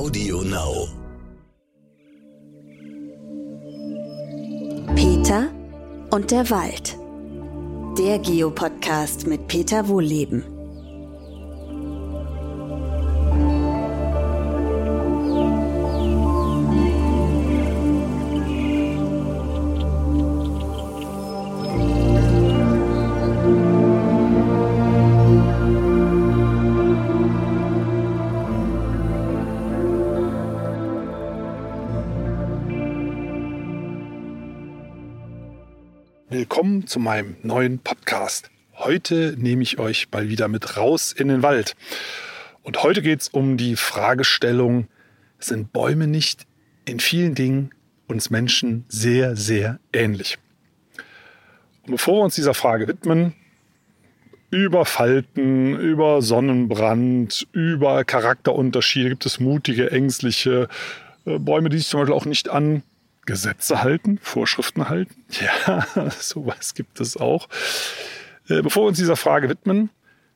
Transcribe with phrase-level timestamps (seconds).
[0.00, 0.88] Audio Now.
[4.94, 5.50] Peter
[6.10, 6.96] und der Wald.
[7.98, 10.59] Der Geopodcast mit Peter Wohlleben.
[36.90, 38.50] Zu meinem neuen Podcast.
[38.74, 41.76] Heute nehme ich euch mal wieder mit raus in den Wald.
[42.64, 44.88] Und heute geht es um die Fragestellung,
[45.38, 46.48] sind Bäume nicht
[46.86, 47.70] in vielen Dingen
[48.08, 50.38] uns Menschen sehr, sehr ähnlich?
[51.86, 53.34] Und bevor wir uns dieser Frage widmen,
[54.50, 60.66] über Falten, über Sonnenbrand, über Charakterunterschiede, gibt es mutige, ängstliche
[61.24, 62.82] äh, Bäume, die sich zum Beispiel auch nicht an
[63.30, 65.14] Gesetze halten, Vorschriften halten.
[65.40, 67.48] Ja, sowas gibt es auch.
[68.48, 69.90] Äh, bevor wir uns dieser Frage widmen,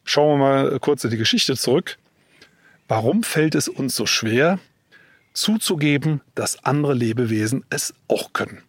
[0.05, 1.99] schauen wir mal kurz in die Geschichte zurück.
[2.87, 4.61] Warum fällt es uns so schwer,
[5.33, 8.63] zuzugeben, dass andere Lebewesen es auch können?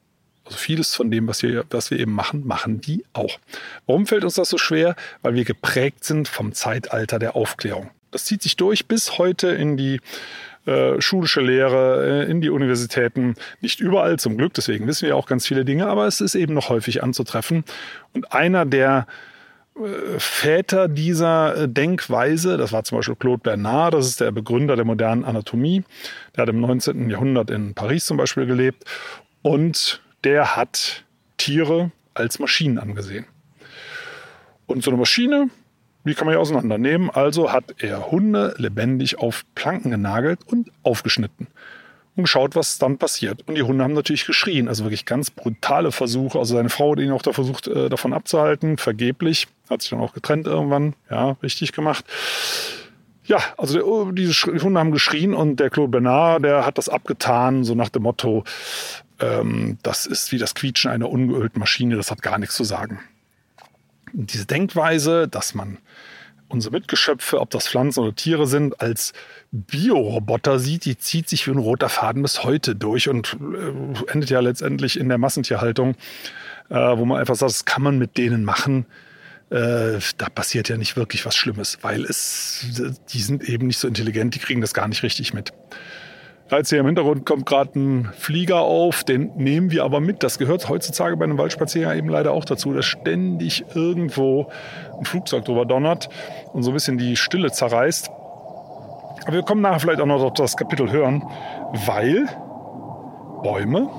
[0.43, 3.37] Also vieles von dem, was wir, was wir eben machen, machen die auch.
[3.85, 4.95] Warum fällt uns das so schwer?
[5.21, 7.91] Weil wir geprägt sind vom Zeitalter der Aufklärung.
[8.09, 10.01] Das zieht sich durch bis heute in die
[10.65, 13.35] äh, schulische Lehre, äh, in die Universitäten.
[13.61, 16.53] Nicht überall zum Glück, deswegen wissen wir auch ganz viele Dinge, aber es ist eben
[16.53, 17.63] noch häufig anzutreffen.
[18.13, 19.05] Und einer der
[19.75, 24.85] äh, Väter dieser Denkweise, das war zum Beispiel Claude Bernard, das ist der Begründer der
[24.85, 25.83] modernen Anatomie.
[26.35, 27.09] Der hat im 19.
[27.09, 28.85] Jahrhundert in Paris zum Beispiel gelebt
[29.41, 31.03] und der hat
[31.37, 33.27] Tiere als Maschinen angesehen.
[34.65, 35.49] Und so eine Maschine,
[36.05, 37.09] die kann man ja auseinandernehmen.
[37.09, 41.47] Also hat er Hunde lebendig auf Planken genagelt und aufgeschnitten
[42.15, 43.43] und geschaut, was dann passiert.
[43.47, 46.39] Und die Hunde haben natürlich geschrien, also wirklich ganz brutale Versuche.
[46.39, 49.47] Also seine Frau hat ihn auch da versucht, äh, davon abzuhalten, vergeblich.
[49.69, 50.93] Hat sich dann auch getrennt irgendwann.
[51.09, 52.05] Ja, richtig gemacht.
[53.25, 56.89] Ja, also der, oh, diese Hunde haben geschrien und der Claude Bernard, der hat das
[56.89, 58.43] abgetan, so nach dem Motto,
[59.19, 62.99] ähm, das ist wie das Quietschen einer ungeölten Maschine, das hat gar nichts zu sagen
[64.15, 65.77] diese Denkweise, dass man
[66.47, 69.13] unsere Mitgeschöpfe, ob das Pflanzen oder Tiere sind, als
[69.51, 74.29] Bioroboter sieht, die zieht sich wie ein roter Faden bis heute durch und äh, endet
[74.29, 75.95] ja letztendlich in der Massentierhaltung,
[76.69, 78.85] äh, wo man einfach sagt, das kann man mit denen machen.
[79.49, 82.65] Äh, da passiert ja nicht wirklich was Schlimmes, weil es,
[83.09, 85.51] die sind eben nicht so intelligent, die kriegen das gar nicht richtig mit.
[86.51, 90.21] Als hier im Hintergrund kommt gerade ein Flieger auf, den nehmen wir aber mit.
[90.21, 94.47] Das gehört heutzutage bei einem Waldspaziergang eben leider auch dazu, dass ständig irgendwo
[94.99, 96.07] ein Flugzeug drüber donnert
[96.53, 98.11] und so ein bisschen die Stille zerreißt.
[99.23, 101.23] Aber wir kommen nachher vielleicht auch noch auf das Kapitel hören,
[101.87, 102.27] weil
[103.41, 103.89] Bäume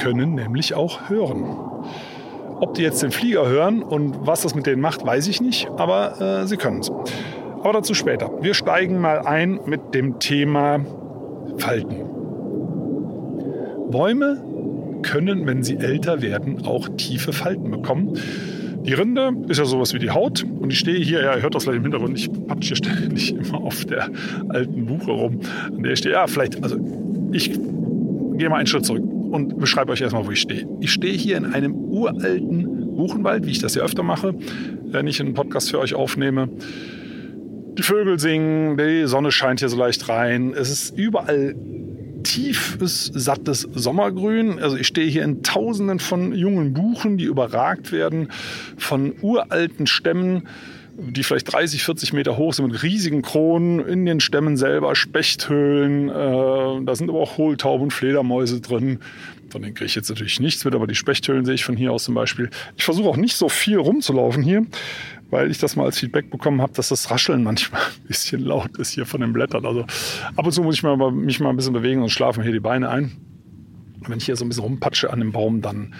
[0.00, 1.56] können nämlich auch hören.
[2.58, 5.68] Ob die jetzt den Flieger hören und was das mit denen macht, weiß ich nicht,
[5.76, 6.90] aber äh, sie können es.
[6.90, 8.28] Aber dazu später.
[8.40, 10.80] Wir steigen mal ein mit dem Thema
[11.58, 11.96] Falten.
[13.90, 14.42] Bäume
[15.02, 18.14] können, wenn sie älter werden, auch tiefe Falten bekommen.
[18.84, 21.54] Die Rinde ist ja sowas wie die Haut und ich stehe hier, ja, ihr hört
[21.54, 24.08] das gleich im Hintergrund, ich patsche hier ständig immer auf der
[24.48, 26.14] alten Buche rum, an der ich stehe.
[26.14, 26.78] Ja, vielleicht, also
[27.32, 30.66] ich gehe mal einen Schritt zurück und beschreibe euch erstmal, wo ich stehe.
[30.80, 34.34] Ich stehe hier in einem uralten Buchenwald, wie ich das ja öfter mache,
[34.84, 36.48] wenn ich einen Podcast für euch aufnehme.
[37.78, 40.52] Die Vögel singen, die Sonne scheint hier so leicht rein.
[40.54, 41.54] Es ist überall
[42.22, 44.58] tiefes, sattes Sommergrün.
[44.58, 48.28] Also ich stehe hier in tausenden von jungen Buchen, die überragt werden
[48.76, 50.48] von uralten Stämmen,
[50.98, 56.10] die vielleicht 30, 40 Meter hoch sind mit riesigen Kronen, in den Stämmen selber Spechthöhlen.
[56.10, 58.98] Äh, da sind aber auch Hohltauben und Fledermäuse drin.
[59.48, 61.92] Von denen kriege ich jetzt natürlich nichts mit, aber die Spechthöhlen sehe ich von hier
[61.92, 62.50] aus zum Beispiel.
[62.76, 64.66] Ich versuche auch nicht so viel rumzulaufen hier,
[65.32, 68.76] weil ich das mal als Feedback bekommen habe, dass das Rascheln manchmal ein bisschen laut
[68.78, 69.66] ist hier von den Blättern.
[69.66, 69.86] Also
[70.36, 72.60] ab und zu muss ich mal, mich mal ein bisschen bewegen und schlafen hier die
[72.60, 73.16] Beine ein.
[74.06, 75.94] Wenn ich hier so ein bisschen rumpatsche an dem Baum, dann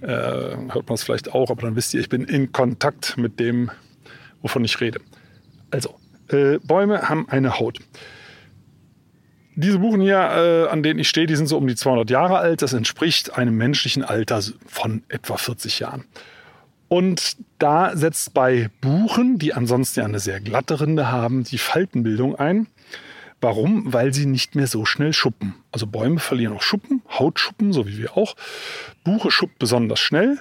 [0.00, 3.38] äh, hört man es vielleicht auch, aber dann wisst ihr, ich bin in Kontakt mit
[3.38, 3.70] dem,
[4.40, 5.00] wovon ich rede.
[5.70, 5.94] Also,
[6.28, 7.78] äh, Bäume haben eine Haut.
[9.54, 12.38] Diese Buchen hier, äh, an denen ich stehe, die sind so um die 200 Jahre
[12.38, 12.62] alt.
[12.62, 16.04] Das entspricht einem menschlichen Alter von etwa 40 Jahren.
[16.92, 22.36] Und da setzt bei Buchen, die ansonsten ja eine sehr glatte Rinde haben, die Faltenbildung
[22.36, 22.66] ein.
[23.40, 23.94] Warum?
[23.94, 25.54] Weil sie nicht mehr so schnell schuppen.
[25.70, 28.36] Also Bäume verlieren auch Schuppen, Hautschuppen, so wie wir auch.
[29.04, 30.38] Buche schuppt besonders schnell.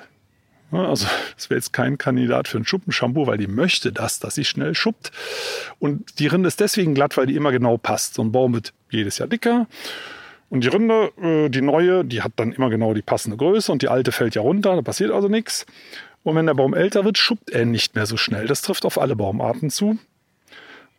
[0.71, 1.07] Also
[1.37, 4.75] das wäre jetzt kein Kandidat für ein Schuppenshampoo, weil die möchte das, dass sie schnell
[4.75, 5.13] schuppt.
[5.79, 8.15] Und die Rinde ist deswegen glatt, weil die immer genau passt.
[8.15, 9.67] So ein Baum mit jedes Jahr dicker.
[10.49, 13.83] Und die Rinde, äh, die neue, die hat dann immer genau die passende Größe und
[13.83, 15.65] die alte fällt ja runter, da passiert also nichts.
[16.23, 18.47] Und wenn der Baum älter wird, schuppt er nicht mehr so schnell.
[18.47, 19.97] Das trifft auf alle Baumarten zu.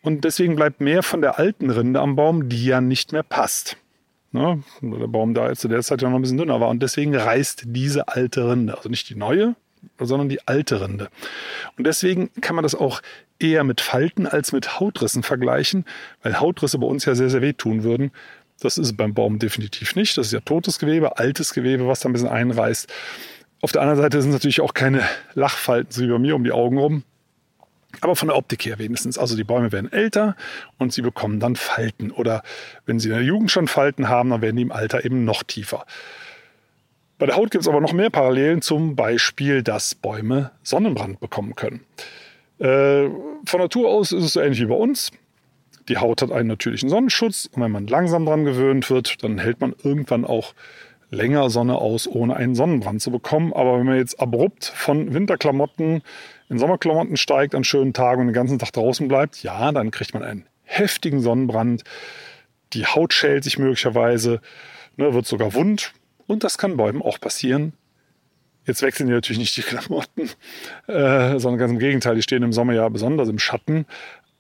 [0.03, 3.77] Und deswegen bleibt mehr von der alten Rinde am Baum, die ja nicht mehr passt.
[4.33, 4.63] Ne?
[4.81, 6.69] Der Baum da zu der Zeit ja noch ein bisschen dünner war.
[6.69, 9.55] Und deswegen reißt diese alte Rinde, also nicht die neue,
[10.01, 11.09] sondern die alte Rinde.
[11.77, 13.01] Und deswegen kann man das auch
[13.39, 15.85] eher mit Falten als mit Hautrissen vergleichen,
[16.23, 18.11] weil Hautrisse bei uns ja sehr, sehr wehtun würden.
[18.61, 20.17] Das ist beim Baum definitiv nicht.
[20.17, 22.93] Das ist ja totes Gewebe, altes Gewebe, was da ein bisschen einreißt.
[23.62, 25.03] Auf der anderen Seite sind es natürlich auch keine
[25.35, 27.05] Lachfalten, so wie bei mir um die Augen rum.
[28.00, 29.19] Aber von der Optik her wenigstens.
[29.19, 30.37] Also die Bäume werden älter
[30.79, 32.11] und sie bekommen dann Falten.
[32.11, 32.43] Oder
[32.87, 35.44] wenn sie in der Jugend schon Falten haben, dann werden die im Alter eben noch
[35.44, 35.87] tiefer.
[37.19, 41.55] Bei der Haut gibt es aber noch mehr Parallelen, zum Beispiel, dass Bäume Sonnenbrand bekommen
[41.55, 41.85] können.
[42.58, 43.08] Äh,
[43.44, 45.12] von Natur aus ist es so ähnlich wie bei uns.
[45.88, 49.61] Die Haut hat einen natürlichen Sonnenschutz und wenn man langsam dran gewöhnt wird, dann hält
[49.61, 50.55] man irgendwann auch
[51.12, 53.53] länger Sonne aus, ohne einen Sonnenbrand zu bekommen.
[53.53, 56.03] Aber wenn man jetzt abrupt von Winterklamotten
[56.49, 60.14] in Sommerklamotten steigt an schönen Tagen und den ganzen Tag draußen bleibt, ja, dann kriegt
[60.14, 61.85] man einen heftigen Sonnenbrand.
[62.73, 64.41] Die Haut schält sich möglicherweise,
[64.97, 65.93] ne, wird sogar wund.
[66.26, 67.75] Und das kann Bäumen auch passieren.
[68.67, 70.31] Jetzt wechseln die natürlich nicht die Klamotten,
[70.87, 73.87] äh, sondern ganz im Gegenteil, die stehen im Sommer ja besonders im Schatten.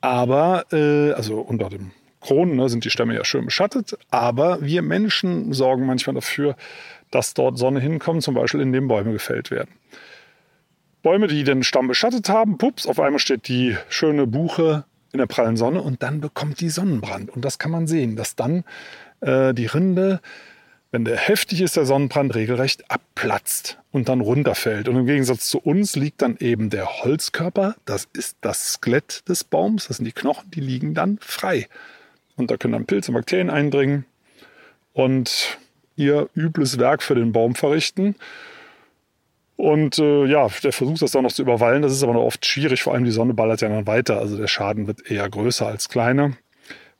[0.00, 1.92] Aber, äh, also unter dem
[2.22, 3.98] Kronen ne, sind die Stämme ja schön beschattet.
[4.10, 6.56] Aber wir Menschen sorgen manchmal dafür,
[7.10, 9.70] dass dort Sonne hinkommt, zum Beispiel indem Bäume gefällt werden.
[11.02, 15.26] Bäume, die den Stamm beschattet haben, pups, auf einmal steht die schöne Buche in der
[15.26, 17.30] prallen Sonne und dann bekommt die Sonnenbrand.
[17.30, 18.64] Und das kann man sehen, dass dann
[19.20, 20.20] äh, die Rinde
[20.92, 24.88] wenn der heftig ist, der Sonnenbrand regelrecht abplatzt und dann runterfällt.
[24.88, 29.42] Und im Gegensatz zu uns liegt dann eben der Holzkörper, das ist das Skelett des
[29.42, 31.66] Baums, das sind die Knochen, die liegen dann frei.
[32.36, 34.06] Und da können dann Pilze und Bakterien eindringen
[34.92, 35.58] und
[35.96, 38.16] ihr übles Werk für den Baum verrichten.
[39.56, 41.82] Und äh, ja, der versucht das dann noch zu überwallen.
[41.82, 44.18] Das ist aber noch oft schwierig, vor allem die Sonne ballert ja dann weiter.
[44.18, 46.32] Also der Schaden wird eher größer als kleiner.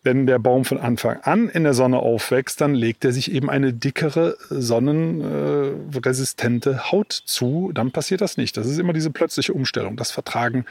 [0.05, 3.49] Wenn der Baum von Anfang an in der Sonne aufwächst, dann legt er sich eben
[3.49, 7.71] eine dickere, sonnenresistente Haut zu.
[7.73, 8.57] Dann passiert das nicht.
[8.57, 9.97] Das ist immer diese plötzliche Umstellung.
[9.97, 10.65] Das vertragen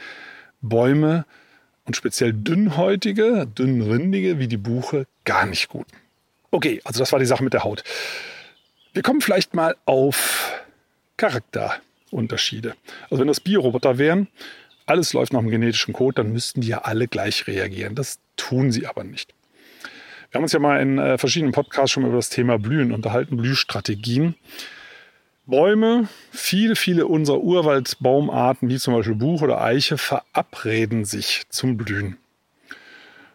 [0.60, 1.24] Bäume
[1.84, 5.86] und speziell dünnhäutige, dünnrindige wie die Buche gar nicht gut.
[6.50, 7.82] Okay, also das war die Sache mit der Haut.
[8.92, 10.52] Wir kommen vielleicht mal auf
[11.16, 12.74] Charakterunterschiede.
[13.10, 14.28] Also wenn das Bioroboter wären,
[14.86, 17.94] alles läuft nach dem genetischen Code, dann müssten die ja alle gleich reagieren.
[17.94, 19.32] Das tun sie aber nicht.
[20.30, 23.36] Wir haben uns ja mal in äh, verschiedenen Podcasts schon über das Thema Blühen unterhalten,
[23.36, 24.34] Blühstrategien.
[25.52, 32.16] Bäume, viele, viele unserer Urwaldbaumarten, wie zum Beispiel Buch oder Eiche, verabreden sich zum Blühen.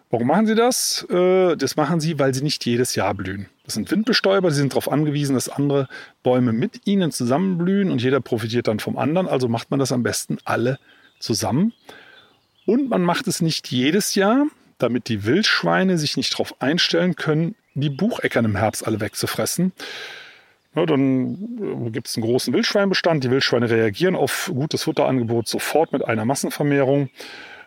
[0.09, 1.05] Warum machen sie das?
[1.11, 3.45] Äh, das machen sie, weil sie nicht jedes Jahr blühen.
[3.65, 5.87] Das sind Windbestäuber, sie sind darauf angewiesen, dass andere
[6.23, 9.27] Bäume mit ihnen zusammenblühen und jeder profitiert dann vom anderen.
[9.27, 10.79] Also macht man das am besten alle
[11.19, 11.71] zusammen.
[12.65, 14.47] Und man macht es nicht jedes Jahr,
[14.79, 19.71] damit die Wildschweine sich nicht darauf einstellen können, die Bucheckern im Herbst alle wegzufressen.
[20.85, 23.23] Dann äh, gibt es einen großen Wildschweinbestand.
[23.23, 27.09] Die Wildschweine reagieren auf gutes Futterangebot sofort mit einer Massenvermehrung.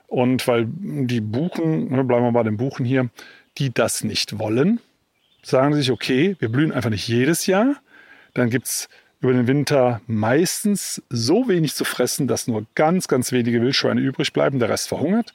[0.06, 3.10] Und weil die Buchen, ne, bleiben wir bei den Buchen hier,
[3.58, 4.80] die das nicht wollen,
[5.42, 7.76] sagen sie sich, okay, wir blühen einfach nicht jedes Jahr.
[8.34, 8.88] Dann gibt es
[9.20, 14.32] über den Winter meistens so wenig zu fressen, dass nur ganz, ganz wenige Wildschweine übrig
[14.32, 15.34] bleiben, der Rest verhungert.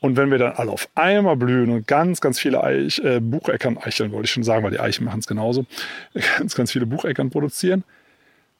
[0.00, 3.76] Und wenn wir dann alle auf einmal blühen und ganz, ganz viele Eich, äh, Bucheckern,
[3.78, 5.66] Eicheln wollte ich schon sagen, weil die Eichen machen es genauso,
[6.38, 7.82] ganz, ganz viele Bucheckern produzieren,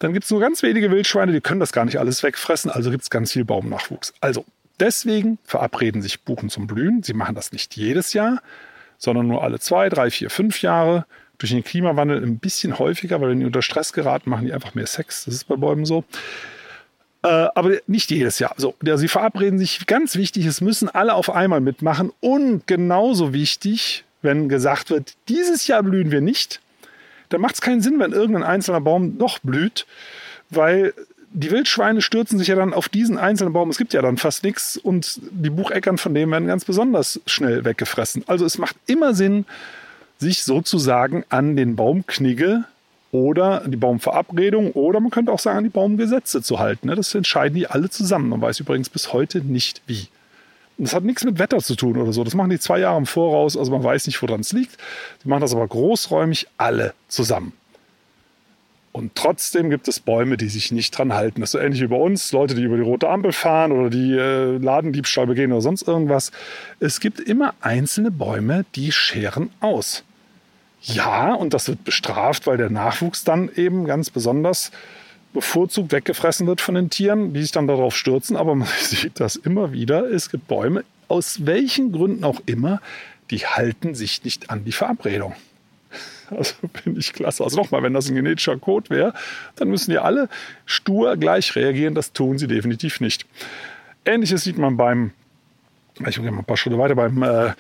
[0.01, 2.91] dann gibt es nur ganz wenige Wildschweine, die können das gar nicht alles wegfressen, also
[2.91, 4.13] gibt es ganz viel Baumnachwuchs.
[4.21, 4.45] Also
[4.81, 7.05] deswegen verabreden sich Buchen zum Blühen.
[7.05, 8.43] Sie machen das nicht jedes Jahr,
[8.99, 11.07] sondern nur alle zwei, drei, vier, fünf Jahre
[11.39, 14.75] durch den Klimawandel ein bisschen häufiger, weil wenn die unter Stress geraten, machen die einfach
[14.75, 15.25] mehr Sex.
[15.25, 16.05] Das ist bei Bäumen so.
[17.23, 18.55] Äh, aber nicht jedes Jahr.
[18.57, 22.13] So, also sie verabreden sich, ganz wichtig, es müssen alle auf einmal mitmachen.
[22.21, 26.61] Und genauso wichtig, wenn gesagt wird, dieses Jahr blühen wir nicht,
[27.31, 29.87] dann macht es keinen Sinn, wenn irgendein einzelner Baum noch blüht,
[30.51, 30.93] weil
[31.35, 33.69] die Wildschweine stürzen sich ja dann auf diesen einzelnen Baum.
[33.69, 37.65] Es gibt ja dann fast nichts und die Bucheckern von dem werden ganz besonders schnell
[37.65, 38.23] weggefressen.
[38.29, 39.45] Also es macht immer Sinn,
[40.25, 42.65] sich sozusagen an den Baumknigge
[43.13, 46.89] oder die Baumverabredung oder man könnte auch sagen, an die Baumgesetze zu halten.
[46.89, 46.97] Ne?
[46.97, 48.31] Das entscheiden die alle zusammen.
[48.31, 50.09] Man weiß übrigens bis heute nicht wie.
[50.79, 52.25] Das hat nichts mit Wetter zu tun oder so.
[52.25, 53.57] Das machen die zwei Jahre im Voraus.
[53.57, 54.77] Also man weiß nicht, woran es liegt.
[55.23, 57.53] Die machen das aber großräumig alle zusammen.
[58.91, 61.41] Und trotzdem gibt es Bäume, die sich nicht dran halten.
[61.41, 63.91] Das ist so ähnlich wie bei uns, Leute, die über die rote Ampel fahren oder
[63.91, 66.33] die äh, Ladendiebstahl begehen oder sonst irgendwas.
[66.81, 70.05] Es gibt immer einzelne Bäume, die scheren aus.
[70.85, 74.71] Ja, und das wird bestraft, weil der Nachwuchs dann eben ganz besonders
[75.33, 78.37] bevorzugt weggefressen wird von den Tieren, die sich dann darauf stürzen.
[78.37, 80.11] Aber man sieht das immer wieder.
[80.11, 82.81] Es gibt Bäume, aus welchen Gründen auch immer,
[83.31, 85.35] die halten sich nicht an die Verabredung.
[86.31, 87.45] Also finde ich klasse.
[87.45, 89.13] Also nochmal, wenn das ein genetischer Code wäre,
[89.57, 90.31] dann müssen die alle
[90.65, 91.95] stur gleich reagieren.
[91.95, 93.27] Das tun sie definitiv nicht.
[94.07, 95.11] Ähnliches sieht man beim,
[95.99, 97.53] ich gehe mal ein paar Schritte weiter, beim äh,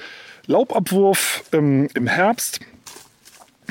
[0.47, 2.61] Laubabwurf ähm, im Herbst.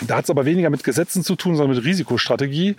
[0.08, 2.76] Da hat es aber weniger mit Gesetzen zu tun, sondern mit Risikostrategie.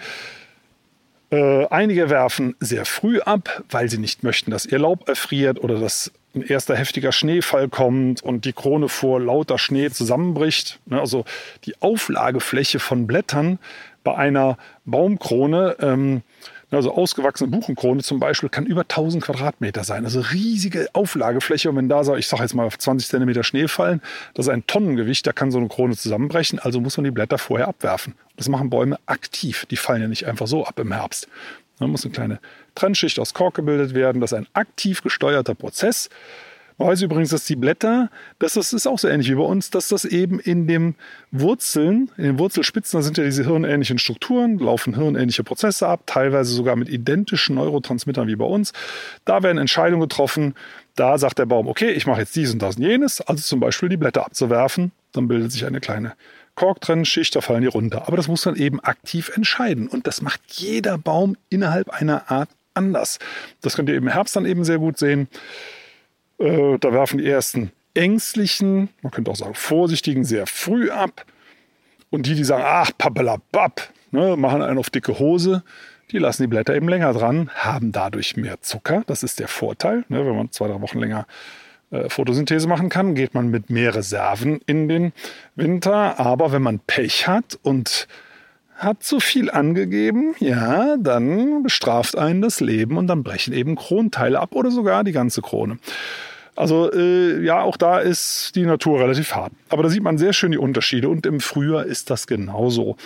[1.30, 5.80] Äh, einige werfen sehr früh ab, weil sie nicht möchten, dass ihr Laub erfriert oder
[5.80, 10.80] dass ein erster heftiger Schneefall kommt und die Krone vor lauter Schnee zusammenbricht.
[10.87, 11.25] Ne, also
[11.64, 13.59] die Auflagefläche von Blättern
[14.02, 16.23] bei einer Baumkrone ähm,
[16.75, 20.04] also ausgewachsene Buchenkrone zum Beispiel kann über 1000 Quadratmeter sein.
[20.04, 21.71] Also riesige Auflagefläche.
[21.71, 24.00] Und wenn da, ich sage jetzt mal, 20 Zentimeter Schnee fallen,
[24.35, 26.59] das ist ein Tonnengewicht, da kann so eine Krone zusammenbrechen.
[26.59, 28.14] Also muss man die Blätter vorher abwerfen.
[28.37, 29.66] Das machen Bäume aktiv.
[29.66, 31.28] Die fallen ja nicht einfach so ab im Herbst.
[31.78, 32.40] Da muss eine kleine
[32.75, 34.21] Trennschicht aus Kork gebildet werden.
[34.21, 36.09] Das ist ein aktiv gesteuerter Prozess.
[36.76, 39.88] Man weiß übrigens, dass die Blätter, das ist auch so ähnlich wie bei uns, dass
[39.88, 40.97] das eben in den
[41.31, 46.52] Wurzeln, in den Wurzelspitzen, da sind ja diese hirnähnlichen Strukturen, laufen hirnähnliche Prozesse ab, teilweise
[46.52, 48.73] sogar mit identischen Neurotransmittern wie bei uns.
[49.25, 50.54] Da werden Entscheidungen getroffen.
[50.97, 53.61] Da sagt der Baum, okay, ich mache jetzt dies und das und jenes, also zum
[53.61, 54.90] Beispiel die Blätter abzuwerfen.
[55.12, 56.14] Dann bildet sich eine kleine
[56.57, 58.07] Korktrennenschicht, da fallen die runter.
[58.09, 59.87] Aber das muss man eben aktiv entscheiden.
[59.87, 63.19] Und das macht jeder Baum innerhalb einer Art anders.
[63.61, 65.28] Das könnt ihr im Herbst dann eben sehr gut sehen.
[66.45, 71.25] Äh, da werfen die ersten ängstlichen, man könnte auch sagen vorsichtigen, sehr früh ab.
[72.11, 75.65] Und die, die sagen, ach, pappelabab, ne, machen einen auf dicke Hose,
[76.11, 79.03] die lassen die Blätter eben länger dran, haben dadurch mehr Zucker.
[79.07, 80.05] Das ist der Vorteil.
[80.09, 81.27] Ne, wenn man zwei, drei Wochen länger
[81.91, 85.13] äh, Photosynthese machen kann, geht man mit mehr Reserven in den
[85.57, 86.21] Winter.
[86.21, 88.07] Aber wenn man Pech hat und
[88.77, 94.41] hat zu viel angegeben, ja, dann bestraft einen das Leben und dann brechen eben Kronteile
[94.41, 95.79] ab oder sogar die ganze Krone.
[96.56, 99.52] Also äh, ja, auch da ist die Natur relativ hart.
[99.70, 102.96] Aber da sieht man sehr schön die Unterschiede und im Frühjahr ist das genauso.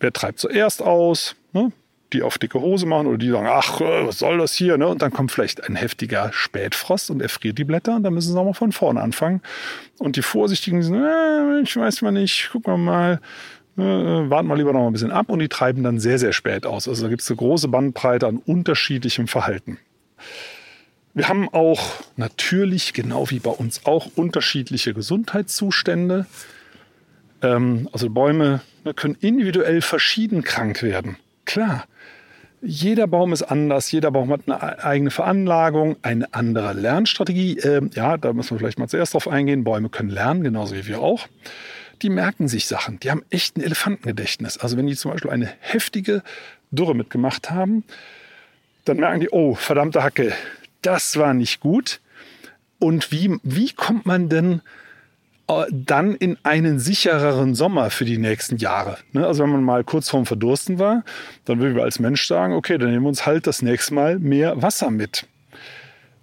[0.00, 1.34] Wer treibt zuerst aus?
[1.52, 1.72] Ne?
[2.12, 4.76] Die auf dicke Hose machen oder die sagen, ach, äh, was soll das hier?
[4.76, 4.86] Ne?
[4.88, 8.38] Und dann kommt vielleicht ein heftiger Spätfrost und erfriert die Blätter und dann müssen sie
[8.38, 9.40] auch mal von vorne anfangen.
[9.98, 13.20] Und die Vorsichtigen die sagen, äh, ich weiß mal nicht, gucken wir mal,
[13.78, 13.80] äh,
[14.30, 16.66] warten wir lieber noch mal ein bisschen ab und die treiben dann sehr, sehr spät
[16.66, 16.88] aus.
[16.88, 19.78] Also da gibt es eine große Bandbreite an unterschiedlichem Verhalten.
[21.14, 21.80] Wir haben auch
[22.16, 26.26] natürlich, genau wie bei uns auch, unterschiedliche Gesundheitszustände.
[27.42, 31.16] Ähm, also Bäume ne, können individuell verschieden krank werden.
[31.44, 31.84] Klar,
[32.62, 37.58] jeder Baum ist anders, jeder Baum hat eine eigene Veranlagung, eine andere Lernstrategie.
[37.58, 39.64] Ähm, ja, da müssen wir vielleicht mal zuerst drauf eingehen.
[39.64, 41.26] Bäume können lernen, genauso wie wir auch.
[42.00, 43.00] Die merken sich Sachen.
[43.00, 44.56] Die haben echt ein Elefantengedächtnis.
[44.58, 46.22] Also wenn die zum Beispiel eine heftige
[46.70, 47.84] Dürre mitgemacht haben,
[48.84, 50.32] dann merken die, oh, verdammte Hacke,
[50.82, 52.00] das war nicht gut.
[52.78, 54.60] Und wie, wie kommt man denn
[55.48, 58.98] äh, dann in einen sichereren Sommer für die nächsten Jahre.
[59.12, 59.26] Ne?
[59.26, 61.04] Also wenn man mal kurz vorm Verdursten war,
[61.44, 64.18] dann würden wir als Mensch sagen, okay, dann nehmen wir uns halt das nächste Mal
[64.18, 65.26] mehr Wasser mit.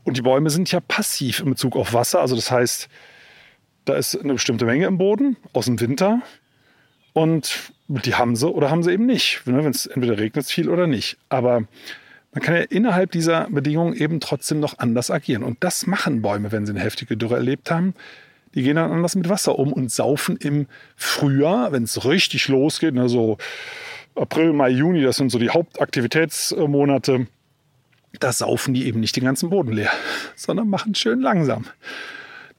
[0.04, 2.22] Und die Bäume sind ja passiv in Bezug auf Wasser.
[2.22, 2.90] Also das heißt,
[3.86, 6.22] da ist eine bestimmte Menge im Boden aus dem Winter
[7.14, 9.46] und die haben sie oder haben sie eben nicht.
[9.46, 9.64] Ne?
[9.64, 11.18] Wenn es entweder regnet viel oder nicht.
[11.28, 11.64] Aber
[12.32, 15.44] man kann ja innerhalb dieser Bedingungen eben trotzdem noch anders agieren.
[15.44, 17.94] Und das machen Bäume, wenn sie eine heftige Dürre erlebt haben.
[18.56, 22.96] Die gehen dann anders mit Wasser um und saufen im Frühjahr, wenn es richtig losgeht,
[22.96, 23.38] ne, so
[24.16, 27.28] April, Mai, Juni, das sind so die Hauptaktivitätsmonate,
[28.20, 29.92] da saufen die eben nicht den ganzen Boden leer,
[30.36, 31.66] sondern machen schön langsam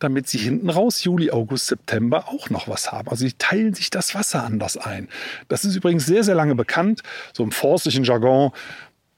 [0.01, 3.09] damit sie hinten raus Juli, August, September auch noch was haben.
[3.09, 5.09] Also sie teilen sich das Wasser anders ein.
[5.49, 7.03] Das ist übrigens sehr, sehr lange bekannt.
[7.35, 8.51] So im forstlichen Jargon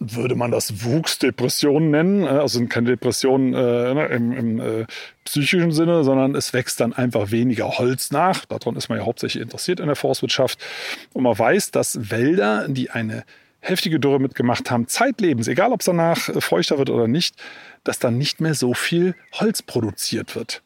[0.09, 2.25] würde man das Wuchsdepression nennen.
[2.25, 4.87] Äh, also keine Depression äh, ne, im, im äh,
[5.25, 8.45] psychischen Sinne, sondern es wächst dann einfach weniger Holz nach.
[8.45, 10.59] Daran ist man ja hauptsächlich interessiert in der Forstwirtschaft.
[11.13, 13.25] Und man weiß, dass Wälder, die eine
[13.61, 17.37] heftige Dürre mitgemacht haben, zeitlebens, egal ob es danach äh, feuchter wird oder nicht,
[17.85, 20.63] dass dann nicht mehr so viel Holz produziert wird.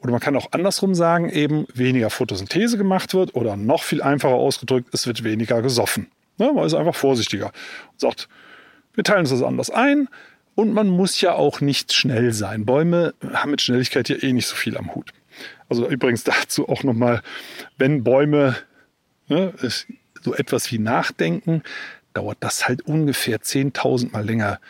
[0.00, 4.34] Oder man kann auch andersrum sagen, eben weniger Photosynthese gemacht wird oder noch viel einfacher
[4.34, 6.08] ausgedrückt, es wird weniger gesoffen.
[6.38, 7.46] Ne, man ist einfach vorsichtiger
[7.92, 8.28] und sagt,
[8.94, 10.08] wir teilen uns das anders ein
[10.54, 12.64] und man muss ja auch nicht schnell sein.
[12.66, 15.12] Bäume haben mit Schnelligkeit ja eh nicht so viel am Hut.
[15.68, 17.22] Also übrigens dazu auch nochmal,
[17.78, 18.56] wenn Bäume
[19.28, 19.52] ne,
[20.22, 21.62] so etwas wie nachdenken,
[22.14, 24.60] dauert das halt ungefähr 10.000 Mal länger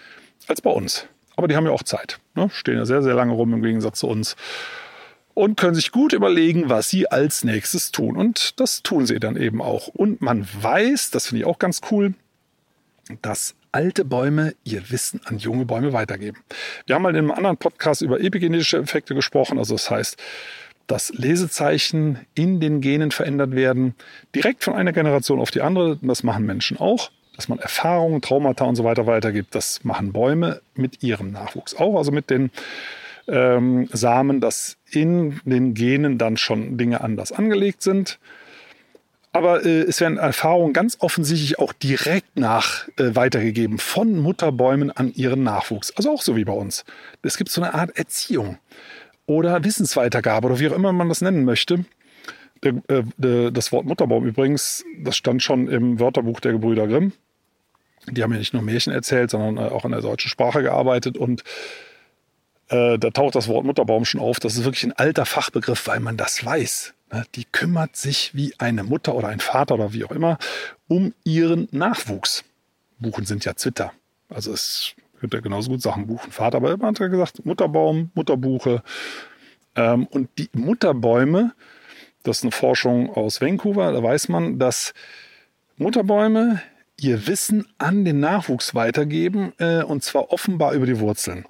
[0.47, 1.07] als bei uns.
[1.37, 2.21] Aber die haben ja auch Zeit.
[2.35, 2.50] Ne?
[2.52, 4.37] Stehen ja sehr, sehr lange rum im Gegensatz zu uns.
[5.35, 8.17] und können sich gut überlegen, was sie als nächstes tun.
[8.17, 9.88] Und das tun sie dann eben auch.
[9.88, 12.14] Und man weiß, das finde ich auch ganz cool,
[13.23, 16.38] dass alte Bäume ihr Wissen an junge Bäume weitergeben.
[16.87, 19.59] Wir haben mal in einem anderen Podcast über epigenetische Effekte gesprochen.
[19.59, 20.23] Also das heißt,
[20.87, 23.95] dass Lesezeichen in den Genen verändert werden,
[24.35, 25.99] direkt von einer Generation auf die andere.
[26.02, 27.11] Das machen Menschen auch.
[27.35, 31.97] Dass man Erfahrungen, Traumata und so weiter weitergibt, das machen Bäume mit ihrem Nachwuchs auch.
[31.97, 32.50] Also mit den
[33.26, 38.19] ähm, Samen, dass in den Genen dann schon Dinge anders angelegt sind.
[39.33, 45.12] Aber äh, es werden Erfahrungen ganz offensichtlich auch direkt nach äh, weitergegeben von Mutterbäumen an
[45.15, 45.91] ihren Nachwuchs.
[45.97, 46.85] Also auch so wie bei uns.
[47.23, 48.59] Es gibt so eine Art Erziehung
[49.25, 51.85] oder Wissensweitergabe oder wie auch immer man das nennen möchte.
[52.62, 57.12] Der, äh, das Wort Mutterbaum übrigens, das stand schon im Wörterbuch der Gebrüder Grimm.
[58.11, 61.17] Die haben ja nicht nur Märchen erzählt, sondern äh, auch in der deutschen Sprache gearbeitet
[61.17, 61.43] und
[62.69, 64.41] äh, da taucht das Wort Mutterbaum schon auf.
[64.41, 66.95] Das ist wirklich ein alter Fachbegriff, weil man das weiß.
[67.12, 67.25] Ne?
[67.35, 70.38] Die kümmert sich wie eine Mutter oder ein Vater oder wie auch immer
[70.88, 72.45] um ihren Nachwuchs.
[72.99, 73.92] Buchen sind ja Zwitter.
[74.28, 78.83] Also es könnte genauso gut Sachen Buchen, Vater, aber man hat ja gesagt Mutterbaum, Mutterbuche.
[79.76, 81.52] Ähm, und die Mutterbäume,
[82.23, 84.95] das ist eine Forschung aus Vancouver, da weiß man, dass
[85.76, 86.62] Mutterbäume
[87.00, 91.47] ihr Wissen an den Nachwuchs weitergeben, äh, und zwar offenbar über die Wurzeln.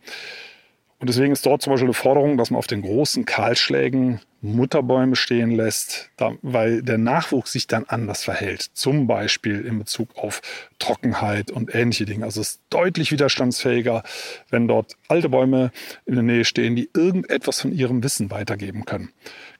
[0.98, 5.16] Und deswegen ist dort zum Beispiel eine Forderung, dass man auf den großen Kahlschlägen Mutterbäume
[5.16, 8.70] stehen lässt, da, weil der Nachwuchs sich dann anders verhält.
[8.74, 10.42] Zum Beispiel in Bezug auf
[10.78, 12.24] Trockenheit und ähnliche Dinge.
[12.24, 14.02] Also es ist deutlich widerstandsfähiger,
[14.50, 15.70] wenn dort alte Bäume
[16.06, 19.10] in der Nähe stehen, die irgendetwas von ihrem Wissen weitergeben können.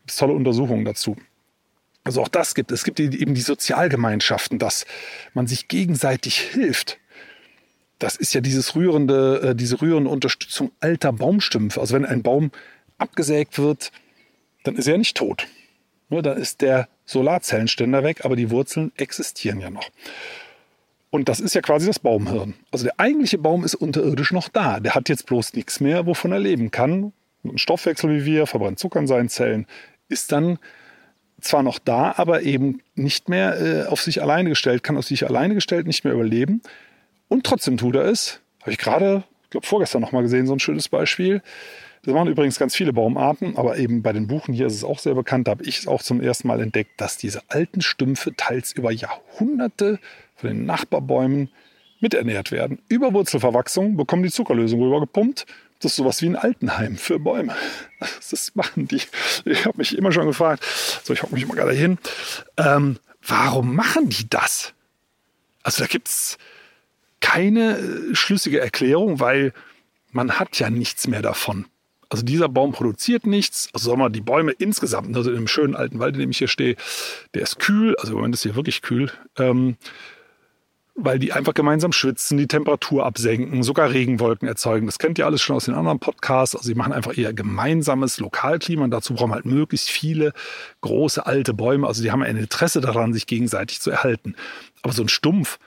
[0.07, 1.17] Es tolle Untersuchungen dazu.
[2.03, 2.81] Also auch das gibt es.
[2.81, 4.85] Es gibt eben die Sozialgemeinschaften, dass
[5.33, 6.99] man sich gegenseitig hilft
[8.03, 11.81] das ist ja dieses rührende, äh, diese rührende Unterstützung alter Baumstümpfe.
[11.81, 12.51] Also wenn ein Baum
[12.99, 13.93] abgesägt wird,
[14.65, 15.47] dann ist er nicht tot.
[16.09, 19.91] Nur dann ist der Solarzellenständer weg, aber die Wurzeln existieren ja noch.
[21.11, 22.55] Und das ist ja quasi das Baumhirn.
[22.71, 24.81] Also der eigentliche Baum ist unterirdisch noch da.
[24.81, 27.13] Der hat jetzt bloß nichts mehr, wovon er leben kann.
[27.45, 29.67] Ein Stoffwechsel wie wir, verbrennt Zucker in seinen Zellen,
[30.09, 30.59] ist dann
[31.41, 35.27] zwar noch da, aber eben nicht mehr äh, auf sich alleine gestellt, kann auf sich
[35.27, 36.63] alleine gestellt nicht mehr überleben.
[37.29, 38.41] Und trotzdem tut er es.
[38.61, 41.43] Habe ich gerade, ich glaube vorgestern noch mal gesehen, so ein schönes Beispiel.
[42.05, 44.99] Das machen übrigens ganz viele Baumarten, aber eben bei den Buchen hier ist es auch
[44.99, 45.47] sehr bekannt.
[45.47, 48.91] Da habe ich es auch zum ersten Mal entdeckt, dass diese alten Stümpfe teils über
[48.91, 50.01] Jahrhunderte
[50.35, 51.51] von den Nachbarbäumen
[52.01, 52.81] miternährt werden.
[52.89, 55.47] Über Wurzelverwachsung bekommen die Zuckerlösung rübergepumpt.
[55.79, 57.55] Das ist sowas wie ein Altenheim für Bäume.
[58.31, 59.01] Das machen die.
[59.45, 60.65] Ich habe mich immer schon gefragt,
[61.05, 61.99] so ich hocke mich mal gerade hin,
[62.57, 64.73] ähm, warum machen die das?
[65.63, 66.39] Also da gibt es
[67.21, 69.53] keine äh, schlüssige Erklärung, weil
[70.11, 71.67] man hat ja nichts mehr davon.
[72.13, 73.71] Also dieser Baum produziert nichts.
[73.73, 76.31] Also sagen wir mal, die Bäume insgesamt, also in dem schönen alten Wald, in dem
[76.31, 76.77] ich hier stehe,
[77.33, 77.97] der ist kühl.
[77.97, 79.11] Also im Moment ist hier wirklich kühl.
[79.39, 79.77] Ähm,
[80.95, 84.85] weil die einfach gemeinsam schwitzen, die Temperatur absenken, sogar Regenwolken erzeugen.
[84.85, 86.55] Das kennt ihr alles schon aus den anderen Podcasts.
[86.55, 90.35] Also sie machen einfach eher gemeinsames Lokalklima und dazu brauchen halt möglichst viele
[90.83, 91.87] große alte Bäume.
[91.87, 94.35] Also die haben ein Interesse daran, sich gegenseitig zu erhalten.
[94.83, 95.59] Aber so ein Stumpf,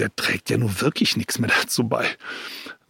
[0.00, 2.04] der trägt ja nun wirklich nichts mehr dazu bei.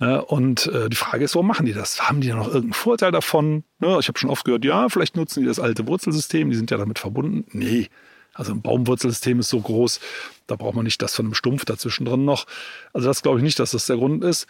[0.02, 0.20] Ne?
[0.24, 2.08] Und äh, die Frage ist, warum machen die das?
[2.08, 3.62] Haben die da noch irgendeinen Vorteil davon?
[3.78, 3.98] Ne?
[4.00, 6.76] Ich habe schon oft gehört, ja, vielleicht nutzen die das alte Wurzelsystem, die sind ja
[6.76, 7.44] damit verbunden.
[7.52, 7.88] Nee,
[8.34, 10.00] also ein Baumwurzelsystem ist so groß,
[10.48, 12.46] da braucht man nicht das von einem Stumpf dazwischen drin noch.
[12.92, 14.48] Also das glaube ich nicht, dass das der Grund ist.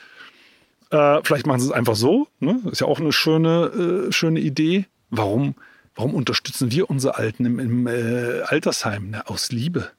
[0.88, 2.28] Äh, vielleicht machen sie es einfach so.
[2.40, 2.58] Ne?
[2.70, 4.86] Ist ja auch eine schöne, äh, schöne Idee.
[5.10, 5.54] Warum,
[5.94, 9.16] warum unterstützen wir unsere Alten im, im äh, Altersheim?
[9.26, 9.90] Aus Liebe.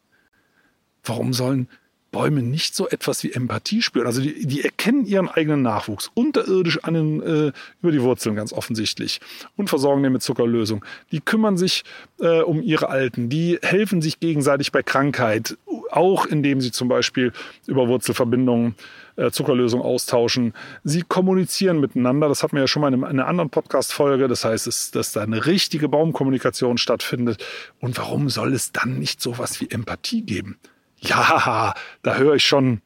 [1.03, 1.67] Warum sollen
[2.13, 4.07] Bäume nicht so etwas wie Empathie spüren.
[4.07, 8.53] Also die, die erkennen ihren eigenen Nachwuchs unterirdisch an den, äh, über die Wurzeln ganz
[8.53, 9.19] offensichtlich
[9.57, 10.85] und versorgen den mit Zuckerlösung.
[11.11, 11.83] Die kümmern sich
[12.21, 15.57] äh, um ihre Alten, die helfen sich gegenseitig bei Krankheit,
[15.91, 17.33] auch indem sie zum Beispiel
[17.67, 18.75] über Wurzelverbindungen
[19.15, 20.53] äh, Zuckerlösung austauschen.
[20.83, 22.29] Sie kommunizieren miteinander.
[22.29, 24.27] Das hatten wir ja schon mal in einer anderen Podcast-Folge.
[24.27, 27.43] Das heißt, es, dass da eine richtige Baumkommunikation stattfindet.
[27.79, 30.57] Und warum soll es dann nicht so was wie Empathie geben?
[31.03, 32.81] Ja, da höre ich schon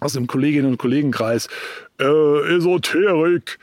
[0.00, 1.48] aus dem Kolleginnen- und Kollegenkreis,
[2.00, 3.58] äh, Esoterik.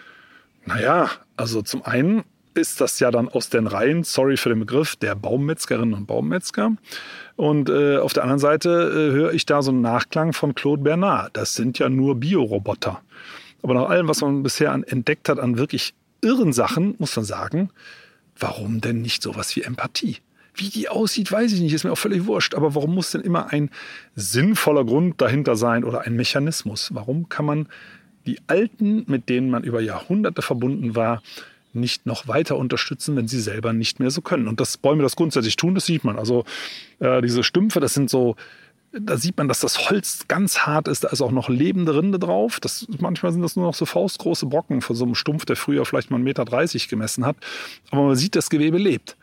[0.65, 2.23] Naja, also zum einen
[2.55, 6.75] ist das ja dann aus den Reihen, sorry für den Begriff, der Baummetzgerinnen und Baummetzger.
[7.35, 10.83] Und äh, auf der anderen Seite äh, höre ich da so einen Nachklang von Claude
[10.83, 11.35] Bernard.
[11.35, 13.01] Das sind ja nur Bioroboter.
[13.63, 17.25] Aber nach allem, was man bisher an, entdeckt hat an wirklich irren Sachen, muss man
[17.25, 17.69] sagen,
[18.37, 20.17] warum denn nicht sowas wie Empathie?
[20.55, 22.53] Wie die aussieht, weiß ich nicht, ist mir auch völlig wurscht.
[22.53, 23.69] Aber warum muss denn immer ein
[24.15, 26.91] sinnvoller Grund dahinter sein oder ein Mechanismus?
[26.93, 27.67] Warum kann man
[28.25, 31.21] die Alten, mit denen man über Jahrhunderte verbunden war,
[31.73, 34.47] nicht noch weiter unterstützen, wenn sie selber nicht mehr so können.
[34.47, 36.17] Und dass Bäume das grundsätzlich tun, das sieht man.
[36.19, 36.45] Also
[36.99, 38.35] äh, diese Stümpfe, das sind so,
[38.91, 41.03] da sieht man, dass das Holz ganz hart ist.
[41.03, 42.59] Da ist auch noch lebende Rinde drauf.
[42.59, 45.83] Das, manchmal sind das nur noch so faustgroße Brocken von so einem Stumpf, der früher
[45.85, 47.37] vielleicht mal 1,30 Meter gemessen hat.
[47.89, 49.17] Aber man sieht, das Gewebe lebt.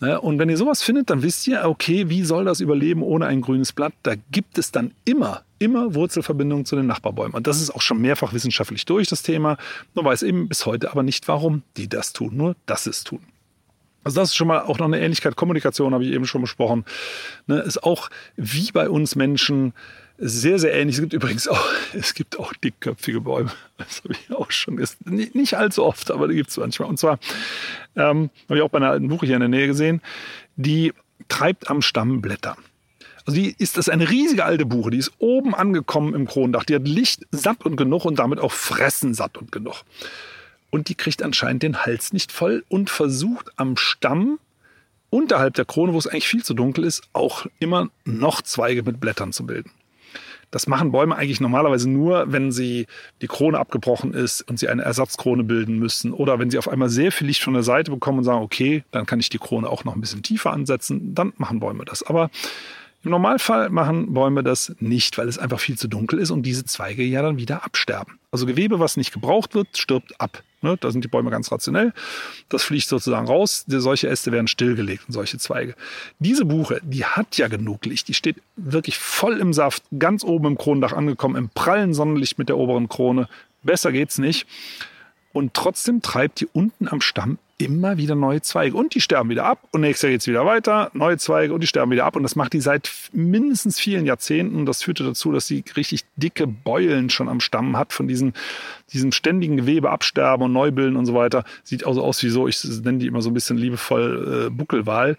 [0.00, 0.20] Ne?
[0.20, 3.40] Und wenn ihr sowas findet, dann wisst ihr, okay, wie soll das überleben ohne ein
[3.40, 3.94] grünes Blatt?
[4.02, 7.34] Da gibt es dann immer, immer Wurzelverbindungen zu den Nachbarbäumen.
[7.34, 9.56] Und das ist auch schon mehrfach wissenschaftlich durch, das Thema.
[9.94, 13.20] Man weiß eben bis heute aber nicht, warum die das tun, nur dass es tun.
[14.04, 15.34] Also das ist schon mal auch noch eine Ähnlichkeit.
[15.34, 16.84] Kommunikation habe ich eben schon besprochen.
[17.48, 19.72] Ne, ist auch wie bei uns Menschen
[20.18, 20.96] sehr, sehr ähnlich.
[20.96, 23.52] Es gibt übrigens auch, es gibt auch dickköpfige Bäume.
[23.78, 25.30] Das habe ich auch schon gesehen.
[25.34, 26.88] Nicht allzu oft, aber die gibt es manchmal.
[26.88, 27.18] Und zwar
[27.96, 30.00] ähm, habe ich auch bei einer alten Buche hier in der Nähe gesehen,
[30.56, 30.92] die
[31.28, 32.56] treibt am Stamm Blätter.
[33.26, 36.64] Also die ist das eine riesige alte Buche, die ist oben angekommen im Kronendach.
[36.64, 39.82] Die hat Licht satt und genug und damit auch Fressen satt und genug.
[40.70, 44.38] Und die kriegt anscheinend den Hals nicht voll und versucht am Stamm
[45.10, 49.00] unterhalb der Krone, wo es eigentlich viel zu dunkel ist, auch immer noch Zweige mit
[49.00, 49.70] Blättern zu bilden.
[50.56, 52.86] Das machen Bäume eigentlich normalerweise nur, wenn sie
[53.20, 56.88] die Krone abgebrochen ist und sie eine Ersatzkrone bilden müssen oder wenn sie auf einmal
[56.88, 59.68] sehr viel Licht von der Seite bekommen und sagen, okay, dann kann ich die Krone
[59.68, 62.02] auch noch ein bisschen tiefer ansetzen, dann machen Bäume das.
[62.02, 62.30] Aber
[63.04, 66.64] im Normalfall machen Bäume das nicht, weil es einfach viel zu dunkel ist und diese
[66.64, 68.18] Zweige ja dann wieder absterben.
[68.30, 70.42] Also Gewebe, was nicht gebraucht wird, stirbt ab.
[70.66, 70.76] Ne?
[70.80, 71.92] Da sind die Bäume ganz rationell.
[72.48, 73.64] Das fliegt sozusagen raus.
[73.68, 75.76] Solche Äste werden stillgelegt und solche Zweige.
[76.18, 78.08] Diese Buche, die hat ja genug Licht.
[78.08, 82.48] Die steht wirklich voll im Saft, ganz oben im Kronendach angekommen, im prallen Sonnenlicht mit
[82.48, 83.28] der oberen Krone.
[83.62, 84.46] Besser geht's nicht.
[85.32, 88.76] Und trotzdem treibt die unten am Stamm immer wieder neue Zweige.
[88.76, 89.66] Und die sterben wieder ab.
[89.72, 92.16] Und nächstes Jahr geht es wieder weiter, neue Zweige und die sterben wieder ab.
[92.16, 94.66] Und das macht die seit mindestens vielen Jahrzehnten.
[94.66, 98.34] Das führte dazu, dass sie richtig dicke Beulen schon am Stamm hat von diesen,
[98.92, 101.44] diesem ständigen Gewebe absterben und Neubilden und so weiter.
[101.62, 105.16] Sieht also aus wie so, ich nenne die immer so ein bisschen liebevoll äh, Buckelwal.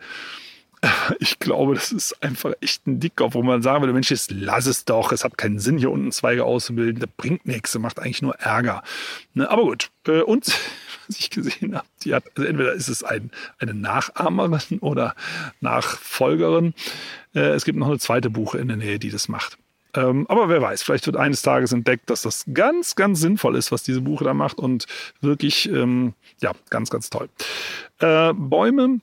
[1.20, 4.68] Ich glaube, das ist einfach echt ein Dickkopf, wo man sagen würde, Mensch, jetzt lass
[4.68, 8.00] es doch, es hat keinen Sinn, hier unten Zweige auszubilden, das bringt nichts, das macht
[8.00, 8.84] eigentlich nur Ärger.
[9.34, 10.56] Ne, aber gut, äh, und
[11.10, 15.16] was ich gesehen habe, die hat, also entweder ist es ein, eine Nachahmerin oder
[15.62, 16.74] Nachfolgerin.
[17.34, 19.58] Äh, es gibt noch eine zweite Buche in der Nähe, die das macht.
[19.94, 23.72] Ähm, aber wer weiß, vielleicht wird eines Tages entdeckt, dass das ganz, ganz sinnvoll ist,
[23.72, 24.86] was diese Buche da macht und
[25.22, 27.30] wirklich, ähm, ja, ganz, ganz toll.
[28.00, 29.00] Äh, Bäume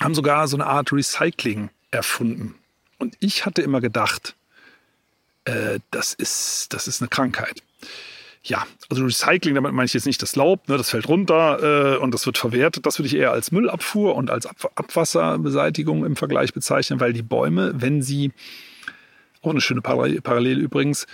[0.00, 2.54] haben sogar so eine Art Recycling erfunden.
[2.98, 4.34] Und ich hatte immer gedacht,
[5.44, 7.62] äh, das, ist, das ist eine Krankheit.
[8.42, 11.98] Ja, also Recycling, damit meine ich jetzt nicht das Laub, ne, das fällt runter äh,
[11.98, 12.86] und das wird verwertet.
[12.86, 17.22] Das würde ich eher als Müllabfuhr und als Ab Abwasserbeseitigung im Vergleich bezeichnen, weil die
[17.22, 18.32] Bäume, wenn sie,
[19.42, 21.06] auch eine schöne Parallele übrigens,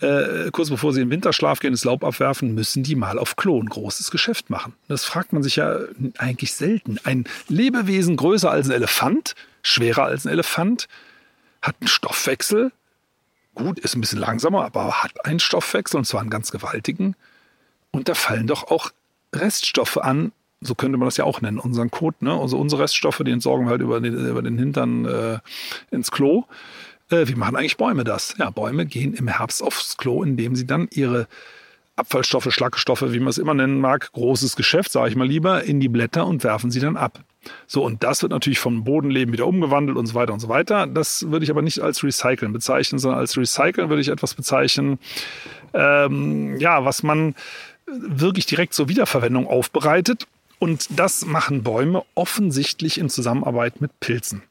[0.00, 3.60] äh, kurz bevor sie in Winterschlaf gehen, das Laub abwerfen, müssen die mal auf Klo
[3.60, 4.74] ein großes Geschäft machen.
[4.88, 5.78] Das fragt man sich ja
[6.18, 6.98] eigentlich selten.
[7.04, 10.88] Ein Lebewesen größer als ein Elefant, schwerer als ein Elefant,
[11.62, 12.72] hat einen Stoffwechsel,
[13.54, 17.16] gut, ist ein bisschen langsamer, aber hat einen Stoffwechsel und zwar einen ganz gewaltigen.
[17.90, 18.90] Und da fallen doch auch
[19.34, 22.32] Reststoffe an, so könnte man das ja auch nennen, unseren Kot, ne?
[22.32, 25.38] Also unsere Reststoffe, die entsorgen wir halt über den, über den Hintern äh,
[25.90, 26.44] ins Klo.
[27.10, 28.34] Äh, wie machen eigentlich Bäume das?
[28.38, 31.28] Ja, Bäume gehen im Herbst aufs Klo, indem sie dann ihre
[31.96, 35.78] Abfallstoffe, Schlackstoffe, wie man es immer nennen mag, großes Geschäft, sage ich mal lieber, in
[35.78, 37.20] die Blätter und werfen sie dann ab.
[37.66, 40.86] So, und das wird natürlich vom Bodenleben wieder umgewandelt und so weiter und so weiter.
[40.86, 44.98] Das würde ich aber nicht als Recyceln bezeichnen, sondern als Recyceln würde ich etwas bezeichnen,
[45.72, 47.34] ähm, ja, was man
[47.86, 50.26] wirklich direkt zur Wiederverwendung aufbereitet.
[50.58, 54.42] Und das machen Bäume offensichtlich in Zusammenarbeit mit Pilzen.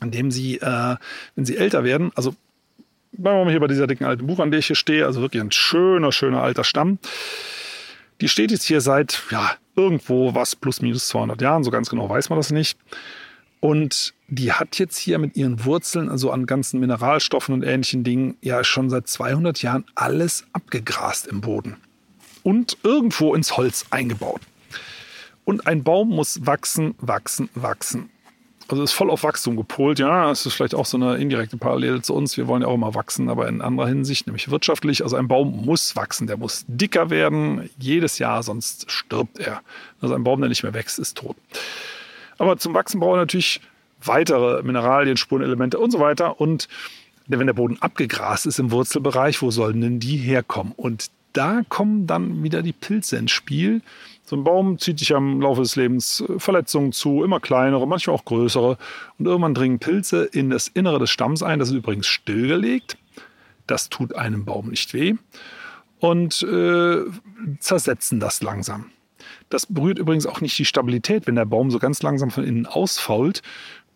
[0.00, 0.96] Indem sie, äh,
[1.34, 2.34] wenn sie älter werden, also
[3.18, 5.20] bleiben wir mal hier bei dieser dicken alten Buch, an der ich hier stehe, also
[5.20, 6.98] wirklich ein schöner, schöner alter Stamm.
[8.20, 12.08] Die steht jetzt hier seit, ja, irgendwo was plus minus 200 Jahren, so ganz genau
[12.08, 12.78] weiß man das nicht.
[13.60, 18.36] Und die hat jetzt hier mit ihren Wurzeln, also an ganzen Mineralstoffen und ähnlichen Dingen,
[18.40, 21.76] ja schon seit 200 Jahren alles abgegrast im Boden
[22.42, 24.40] und irgendwo ins Holz eingebaut.
[25.44, 28.10] Und ein Baum muss wachsen, wachsen, wachsen.
[28.68, 29.98] Also ist voll auf Wachstum gepolt.
[29.98, 32.36] Ja, es ist vielleicht auch so eine indirekte Parallele zu uns.
[32.36, 35.02] Wir wollen ja auch immer wachsen, aber in anderer Hinsicht, nämlich wirtschaftlich.
[35.02, 39.62] Also ein Baum muss wachsen, der muss dicker werden jedes Jahr, sonst stirbt er.
[40.02, 41.36] Also ein Baum, der nicht mehr wächst, ist tot.
[42.36, 43.62] Aber zum Wachsen brauchen wir natürlich
[44.02, 46.38] weitere Mineralien, Spurenelemente und so weiter.
[46.40, 46.68] Und
[47.26, 50.72] wenn der Boden abgegrast ist im Wurzelbereich, wo sollen denn die herkommen?
[50.76, 53.82] Und da kommen dann wieder die Pilze ins Spiel.
[54.28, 58.14] So ein Baum zieht sich am Laufe des Lebens äh, Verletzungen zu, immer kleinere, manchmal
[58.14, 58.76] auch größere.
[59.18, 61.58] Und irgendwann dringen Pilze in das Innere des Stamms ein.
[61.58, 62.98] Das ist übrigens stillgelegt.
[63.66, 65.14] Das tut einem Baum nicht weh.
[65.98, 67.04] Und äh,
[67.58, 68.90] zersetzen das langsam.
[69.48, 72.66] Das berührt übrigens auch nicht die Stabilität, wenn der Baum so ganz langsam von innen
[72.66, 73.40] ausfault.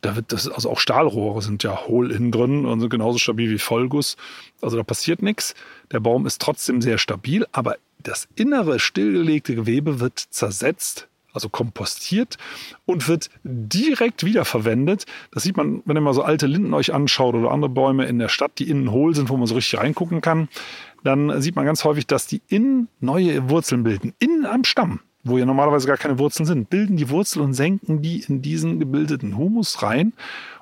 [0.00, 3.50] Da wird das, also auch Stahlrohre sind ja hohl innen drin und sind genauso stabil
[3.50, 4.16] wie Vollguss.
[4.62, 5.54] Also da passiert nichts.
[5.90, 12.36] Der Baum ist trotzdem sehr stabil, aber das innere stillgelegte Gewebe wird zersetzt also kompostiert
[12.84, 15.06] und wird direkt wiederverwendet.
[15.32, 18.18] Das sieht man, wenn ihr mal so alte Linden euch anschaut oder andere Bäume in
[18.18, 20.48] der Stadt, die innen hohl sind, wo man so richtig reingucken kann.
[21.04, 24.14] Dann sieht man ganz häufig, dass die innen neue Wurzeln bilden.
[24.18, 28.02] Innen am Stamm, wo ja normalerweise gar keine Wurzeln sind, bilden die Wurzeln und senken
[28.02, 30.12] die in diesen gebildeten Humus rein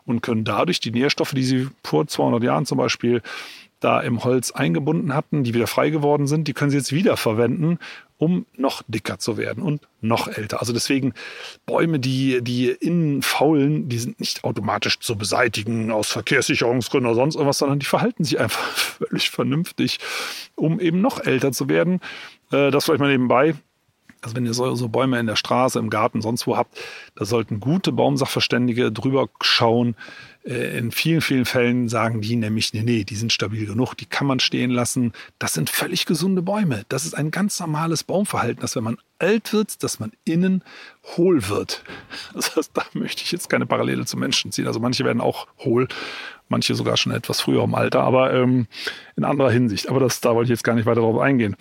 [0.07, 3.22] und können dadurch die Nährstoffe, die sie vor 200 Jahren zum Beispiel
[3.80, 7.16] da im Holz eingebunden hatten, die wieder frei geworden sind, die können sie jetzt wieder
[7.16, 7.78] verwenden
[8.20, 10.60] um noch dicker zu werden und noch älter.
[10.60, 11.14] Also deswegen
[11.64, 17.36] Bäume, die, die innen faulen, die sind nicht automatisch zu beseitigen aus Verkehrssicherungsgründen oder sonst
[17.36, 20.00] irgendwas, sondern die verhalten sich einfach völlig vernünftig,
[20.54, 22.00] um eben noch älter zu werden.
[22.52, 23.54] Äh, das vielleicht mal nebenbei.
[24.20, 26.78] Also wenn ihr so, so Bäume in der Straße, im Garten, sonst wo habt,
[27.14, 29.96] da sollten gute Baumsachverständige drüber schauen.
[30.44, 34.07] Äh, in vielen, vielen Fällen sagen die nämlich, nee, nee, die sind stabil genug, die
[34.07, 35.12] kann man stehen lassen.
[35.38, 36.85] Das sind völlig gesunde Bäume.
[36.88, 40.62] Das ist ein ganz normales Baumverhalten, dass wenn man alt wird, dass man innen
[41.16, 41.85] hohl wird.
[42.35, 44.66] Das heißt, da möchte ich jetzt keine Parallele zu Menschen ziehen.
[44.66, 45.88] Also manche werden auch hohl,
[46.48, 48.66] manche sogar schon etwas früher im Alter, aber ähm,
[49.16, 49.88] in anderer Hinsicht.
[49.88, 51.57] Aber das, da wollte ich jetzt gar nicht weiter darauf eingehen.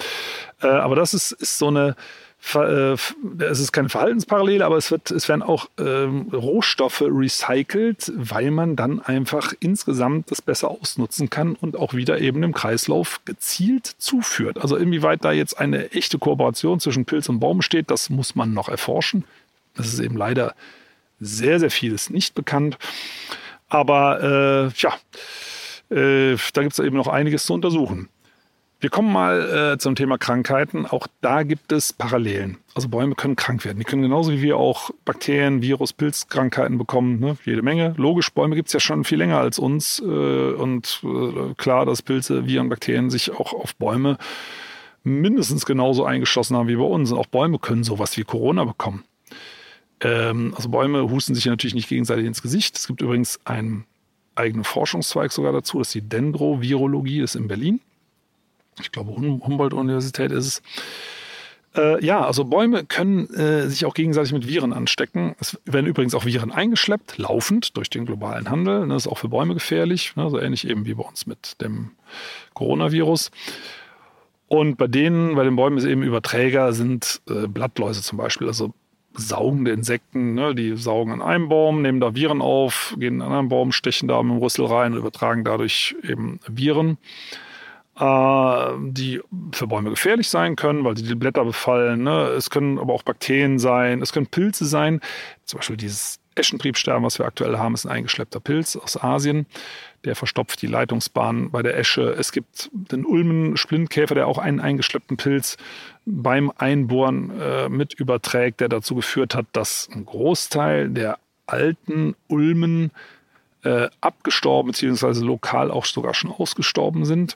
[0.61, 1.95] Äh, aber das ist, ist so eine
[2.41, 8.75] es ist keine Verhaltensparallele, aber es, wird, es werden auch ähm, Rohstoffe recycelt, weil man
[8.75, 14.57] dann einfach insgesamt das besser ausnutzen kann und auch wieder eben im Kreislauf gezielt zuführt.
[14.57, 18.53] Also inwieweit da jetzt eine echte Kooperation zwischen Pilz und Baum steht, das muss man
[18.53, 19.25] noch erforschen.
[19.75, 20.55] Das ist eben leider
[21.19, 22.77] sehr, sehr vieles nicht bekannt.
[23.67, 24.93] Aber äh, ja,
[25.95, 28.09] äh, da gibt es eben noch einiges zu untersuchen.
[28.81, 30.85] Wir kommen mal äh, zum Thema Krankheiten.
[30.85, 32.59] Auch da gibt es Parallelen.
[32.75, 33.77] Also Bäume können krank werden.
[33.77, 37.19] Die können genauso wie wir auch Bakterien, Virus, Pilzkrankheiten bekommen.
[37.19, 37.35] Ne?
[37.43, 37.93] Jede Menge.
[37.97, 39.99] Logisch, Bäume gibt es ja schon viel länger als uns.
[39.99, 44.17] Äh, und äh, klar, dass Pilze, Viren, Bakterien sich auch auf Bäume
[45.03, 47.11] mindestens genauso eingeschlossen haben wie bei uns.
[47.11, 49.03] Und auch Bäume können sowas wie Corona bekommen.
[49.99, 52.77] Ähm, also Bäume husten sich natürlich nicht gegenseitig ins Gesicht.
[52.77, 53.83] Es gibt übrigens einen
[54.35, 55.79] eigenen Forschungszweig sogar dazu.
[55.79, 57.81] Das ist die Dendrovirologie, das ist in Berlin
[58.81, 60.61] ich glaube Humboldt-Universität ist es.
[61.75, 65.35] Äh, ja, also Bäume können äh, sich auch gegenseitig mit Viren anstecken.
[65.39, 68.87] Es werden übrigens auch Viren eingeschleppt, laufend durch den globalen Handel.
[68.87, 70.29] Das ist auch für Bäume gefährlich, ne?
[70.29, 71.91] so ähnlich eben wie bei uns mit dem
[72.53, 73.29] Coronavirus.
[74.47, 78.73] Und bei denen, bei den Bäumen ist eben Überträger sind äh, Blattläuse zum Beispiel, also
[79.13, 80.55] saugende Insekten, ne?
[80.55, 84.07] die saugen an einem Baum, nehmen da Viren auf, gehen in einen anderen Baum, stechen
[84.07, 86.97] da mit dem Rüssel rein und übertragen dadurch eben Viren.
[87.99, 89.19] Äh, die
[89.51, 92.03] für Bäume gefährlich sein können, weil sie die Blätter befallen.
[92.03, 92.27] Ne?
[92.29, 95.01] Es können aber auch Bakterien sein, es können Pilze sein.
[95.43, 99.47] Zum Beispiel dieses Eschentriebsterben, was wir aktuell haben, ist ein eingeschleppter Pilz aus Asien.
[100.05, 102.11] Der verstopft die Leitungsbahn bei der Esche.
[102.11, 105.57] Es gibt den Ulmen-Splintkäfer, der auch einen eingeschleppten Pilz
[106.05, 112.91] beim Einbohren äh, mit überträgt, der dazu geführt hat, dass ein Großteil der alten Ulmen
[113.63, 115.19] äh, abgestorben bzw.
[115.19, 117.35] lokal auch sogar schon ausgestorben sind.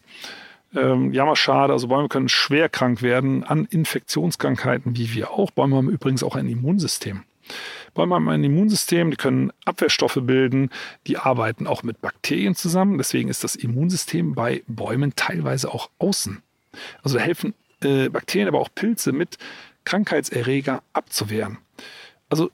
[0.75, 1.73] Ähm, ja, mal schade.
[1.73, 5.51] Also Bäume können schwer krank werden an Infektionskrankheiten, wie wir auch.
[5.51, 7.23] Bäume haben übrigens auch ein Immunsystem.
[7.93, 10.69] Bäume haben ein Immunsystem, die können Abwehrstoffe bilden,
[11.07, 12.97] die arbeiten auch mit Bakterien zusammen.
[12.97, 16.41] Deswegen ist das Immunsystem bei Bäumen teilweise auch außen.
[17.03, 19.38] Also helfen äh, Bakterien, aber auch Pilze mit
[19.86, 21.59] Krankheitserreger abzuwehren.
[22.29, 22.49] Also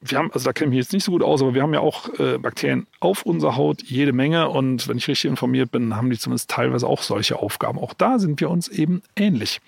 [0.00, 1.74] wir haben, also da kenne ich mich jetzt nicht so gut aus, aber wir haben
[1.74, 5.96] ja auch äh, Bakterien auf unserer Haut jede Menge und wenn ich richtig informiert bin,
[5.96, 7.78] haben die zumindest teilweise auch solche Aufgaben.
[7.78, 9.60] Auch da sind wir uns eben ähnlich.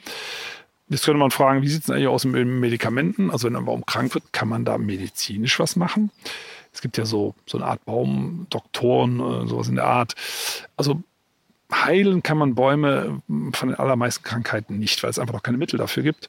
[0.88, 3.30] Jetzt könnte man fragen, wie sieht es eigentlich aus mit Medikamenten?
[3.30, 6.10] Also wenn ein Baum krank wird, kann man da medizinisch was machen?
[6.72, 10.14] Es gibt ja so, so eine Art Baumdoktoren, äh, sowas in der Art.
[10.76, 11.02] Also
[11.72, 15.78] heilen kann man Bäume von den allermeisten Krankheiten nicht, weil es einfach noch keine Mittel
[15.78, 16.28] dafür gibt.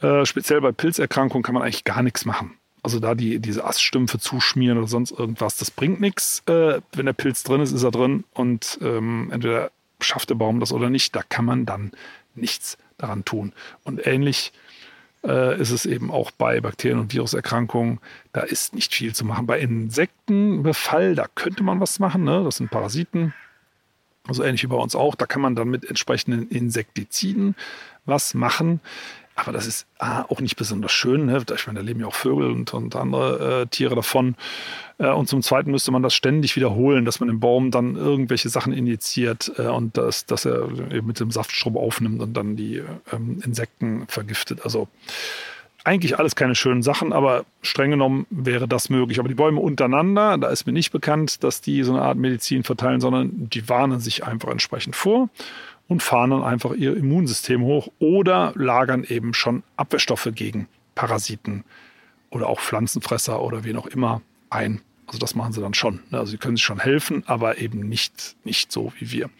[0.00, 2.56] Äh, speziell bei Pilzerkrankungen kann man eigentlich gar nichts machen.
[2.82, 6.42] Also da die, diese Aststümpfe zuschmieren oder sonst irgendwas, das bringt nichts.
[6.46, 10.58] Äh, wenn der Pilz drin ist, ist er drin und ähm, entweder schafft der Baum
[10.58, 11.14] das oder nicht.
[11.14, 11.92] Da kann man dann
[12.34, 13.52] nichts daran tun.
[13.84, 14.52] Und ähnlich
[15.24, 18.00] äh, ist es eben auch bei Bakterien- und Viruserkrankungen.
[18.32, 19.46] Da ist nicht viel zu machen.
[19.46, 22.24] Bei Insektenbefall, da könnte man was machen.
[22.24, 22.42] Ne?
[22.44, 23.32] Das sind Parasiten.
[24.26, 25.14] Also ähnlich wie bei uns auch.
[25.14, 27.54] Da kann man dann mit entsprechenden Insektiziden
[28.04, 28.80] was machen.
[29.34, 31.26] Aber das ist A, auch nicht besonders schön.
[31.26, 31.42] Ne?
[31.54, 34.36] Ich meine, da leben ja auch Vögel und, und andere äh, Tiere davon.
[34.98, 38.50] Äh, und zum Zweiten müsste man das ständig wiederholen, dass man im Baum dann irgendwelche
[38.50, 42.82] Sachen injiziert äh, und das, dass er eben mit dem Saftstrom aufnimmt und dann die
[43.10, 44.60] ähm, Insekten vergiftet.
[44.64, 44.88] Also
[45.84, 49.18] eigentlich alles keine schönen Sachen, aber streng genommen wäre das möglich.
[49.18, 52.62] Aber die Bäume untereinander, da ist mir nicht bekannt, dass die so eine Art Medizin
[52.62, 55.28] verteilen, sondern die warnen sich einfach entsprechend vor
[55.92, 61.64] und fahren dann einfach ihr Immunsystem hoch oder lagern eben schon Abwehrstoffe gegen Parasiten
[62.30, 64.80] oder auch Pflanzenfresser oder wen auch immer ein.
[65.06, 66.00] Also das machen sie dann schon.
[66.10, 66.18] Ne?
[66.18, 69.30] Also sie können sich schon helfen, aber eben nicht, nicht so wie wir.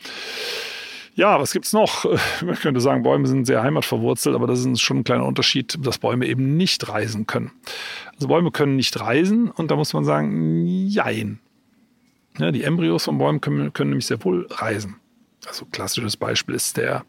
[1.14, 2.04] Ja, was gibt's noch?
[2.44, 5.98] Man könnte sagen, Bäume sind sehr heimatverwurzelt, aber das ist schon ein kleiner Unterschied, dass
[5.98, 7.50] Bäume eben nicht reisen können.
[8.14, 11.38] Also Bäume können nicht reisen und da muss man sagen, jein.
[12.38, 14.96] Ja, die Embryos von Bäumen können, können nämlich sehr wohl reisen.
[15.46, 17.04] Also klassisches Beispiel ist der,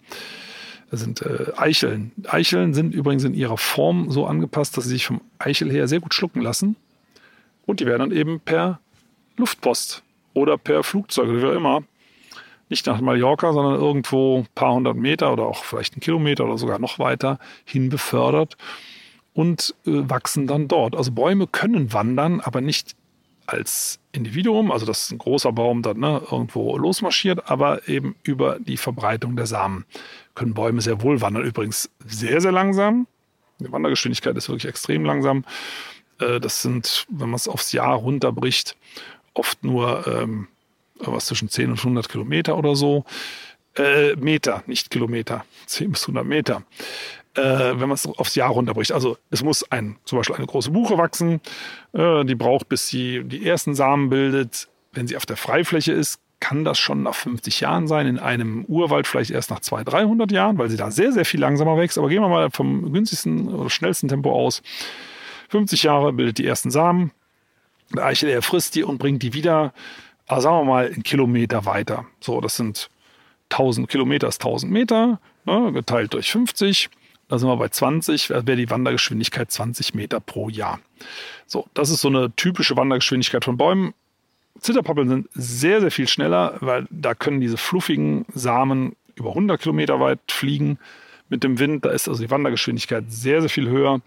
[0.91, 2.11] sind äh, Eicheln.
[2.27, 5.99] Eicheln sind übrigens in ihrer Form so angepasst, dass sie sich vom Eichel her sehr
[5.99, 6.75] gut schlucken lassen.
[7.65, 8.79] Und die werden dann eben per
[9.37, 11.83] Luftpost oder per Flugzeug oder wie auch immer
[12.69, 16.57] nicht nach Mallorca, sondern irgendwo ein paar hundert Meter oder auch vielleicht einen Kilometer oder
[16.57, 18.57] sogar noch weiter hin befördert
[19.33, 20.95] und äh, wachsen dann dort.
[20.95, 22.95] Also Bäume können wandern, aber nicht
[23.45, 28.77] als Individuum, also dass ein großer Baum dann ne, irgendwo losmarschiert, aber eben über die
[28.77, 29.85] Verbreitung der Samen
[30.35, 31.43] können Bäume sehr wohl wandern.
[31.43, 33.07] Übrigens sehr, sehr langsam.
[33.59, 35.45] Die Wandergeschwindigkeit ist wirklich extrem langsam.
[36.19, 38.75] Äh, das sind, wenn man es aufs Jahr runterbricht,
[39.33, 40.47] oft nur ähm,
[40.99, 43.05] was zwischen 10 und 100 Kilometer oder so.
[43.75, 46.63] Äh, Meter, nicht Kilometer, 10 bis 100 Meter.
[47.35, 48.91] Äh, wenn man es aufs Jahr runterbricht.
[48.91, 51.41] Also es muss ein, zum Beispiel eine große Buche wachsen,
[51.93, 54.67] äh, die braucht, bis sie die ersten Samen bildet.
[54.91, 58.65] Wenn sie auf der Freifläche ist, kann das schon nach 50 Jahren sein, in einem
[58.65, 61.97] Urwald vielleicht erst nach 200, 300 Jahren, weil sie da sehr, sehr viel langsamer wächst.
[61.97, 64.61] Aber gehen wir mal vom günstigsten oder schnellsten Tempo aus.
[65.49, 67.11] 50 Jahre bildet die ersten Samen.
[67.95, 69.73] Der Eichel, er frisst die und bringt die wieder
[70.27, 72.05] aber sagen wir mal einen Kilometer weiter.
[72.19, 72.89] So, das sind
[73.51, 76.89] 1000 Kilometer, ist 1000 Meter, ne, geteilt durch 50.
[77.33, 80.79] Da sind wir bei 20, wäre die Wandergeschwindigkeit 20 Meter pro Jahr.
[81.47, 83.95] So, das ist so eine typische Wandergeschwindigkeit von Bäumen.
[84.59, 89.99] Zitterpappeln sind sehr, sehr viel schneller, weil da können diese fluffigen Samen über 100 Kilometer
[89.99, 90.77] weit fliegen
[91.27, 91.83] mit dem Wind.
[91.85, 94.01] Da ist also die Wandergeschwindigkeit sehr, sehr viel höher.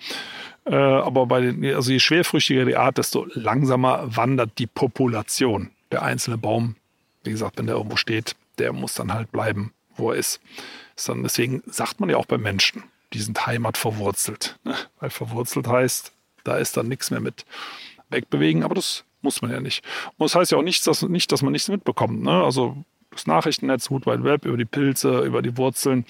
[0.64, 6.04] Äh, aber bei den, also je schwerfrüchtiger die Art, desto langsamer wandert die Population der
[6.04, 6.76] einzelne Baum,
[7.24, 10.40] wie gesagt, wenn der irgendwo steht, der muss dann halt bleiben, wo er ist.
[10.94, 14.58] ist dann, deswegen sagt man ja auch bei Menschen, die sind Heimat verwurzelt.
[14.64, 14.74] Ne?
[15.00, 16.12] Weil verwurzelt heißt,
[16.44, 17.44] da ist dann nichts mehr mit
[18.10, 19.84] wegbewegen, aber das muss man ja nicht.
[20.16, 22.22] Und das heißt ja auch nicht, dass, nicht, dass man nichts mitbekommt.
[22.22, 22.42] Ne?
[22.42, 22.76] Also
[23.10, 26.04] das Nachrichtennetz, Wood Wide Web, über die Pilze, über die Wurzeln,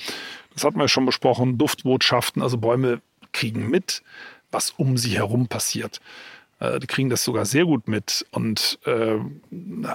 [0.53, 3.01] das hatten wir ja schon besprochen, Duftbotschaften, also Bäume
[3.33, 4.03] kriegen mit,
[4.51, 6.01] was um sie herum passiert.
[6.59, 8.27] Äh, die kriegen das sogar sehr gut mit.
[8.31, 9.19] Und äh,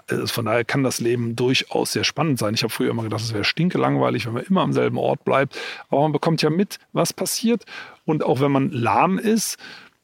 [0.07, 2.53] also von daher kann das Leben durchaus sehr spannend sein.
[2.53, 5.23] Ich habe früher immer gedacht, es wäre stinke langweilig, wenn man immer am selben Ort
[5.25, 5.57] bleibt.
[5.89, 7.65] Aber man bekommt ja mit, was passiert.
[8.05, 9.57] Und auch wenn man lahm ist,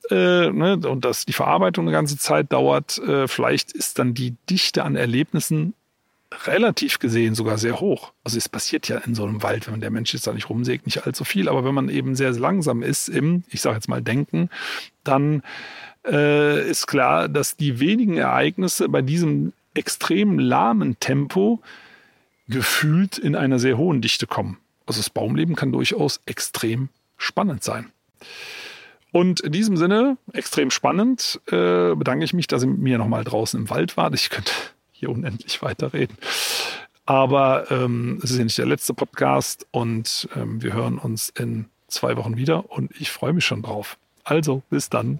[0.10, 4.36] äh, ne, und dass die Verarbeitung eine ganze Zeit dauert, äh, vielleicht ist dann die
[4.50, 5.74] Dichte an Erlebnissen
[6.46, 8.12] relativ gesehen sogar sehr hoch.
[8.24, 10.86] Also es passiert ja in so einem Wald, wenn der Mensch jetzt da nicht rumsägt,
[10.86, 11.48] nicht allzu viel.
[11.48, 14.50] Aber wenn man eben sehr langsam ist im, ich sage jetzt mal, Denken,
[15.04, 15.41] dann
[16.08, 21.62] äh, ist klar, dass die wenigen Ereignisse bei diesem extrem lahmen Tempo
[22.48, 24.58] gefühlt in einer sehr hohen Dichte kommen.
[24.86, 27.91] Also das Baumleben kann durchaus extrem spannend sein.
[29.12, 33.24] Und in diesem Sinne, extrem spannend, äh, bedanke ich mich, dass ihr mit mir nochmal
[33.24, 34.13] draußen im Wald wart.
[34.13, 34.52] Ich könnte
[34.91, 36.17] hier unendlich weiterreden.
[37.06, 41.65] Aber ähm, es ist ja nicht der letzte Podcast und ähm, wir hören uns in
[41.88, 43.98] zwei Wochen wieder und ich freue mich schon drauf.
[44.26, 45.20] Also, bis dann.